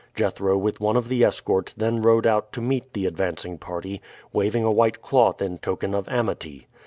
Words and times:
Jethro 0.15 0.57
with 0.57 0.79
one 0.81 0.97
of 0.97 1.09
the 1.09 1.23
escort 1.23 1.75
then 1.77 2.01
rode 2.01 2.25
out 2.25 2.51
to 2.53 2.59
meet 2.59 2.93
the 2.93 3.05
advancing 3.05 3.59
party, 3.59 4.01
waving 4.33 4.63
a 4.63 4.71
white 4.71 4.99
cloth 5.03 5.43
in 5.43 5.59
token 5.59 5.93
of 5.93 6.09
amity. 6.09 6.67